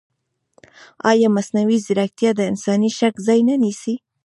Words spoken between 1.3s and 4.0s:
مصنوعي ځیرکتیا د انساني شک ځای نه نیسي؟